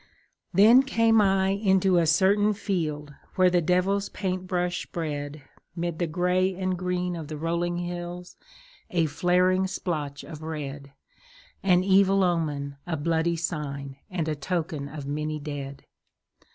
[0.51, 5.43] Then came I into a certain field Where the devil's paint brush spread
[5.75, 8.35] 'Mid the gray and green of the rolling hills
[8.89, 10.91] A flaring splotch of red,
[11.61, 15.85] An evil omen, a bloody sign, And a token of many dead.